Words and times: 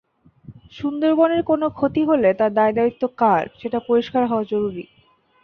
সুন্দরবনের 0.71 1.41
কোনো 1.43 1.65
ক্ষতি 1.69 2.01
হলে 2.05 2.29
তার 2.33 2.51
দায়দায়িত্ব 2.53 3.03
কার, 3.17 3.43
সেটা 3.59 3.79
পরিষ্কার 3.87 4.23
হওয়া 4.27 4.45
জরুরি। 4.51 4.83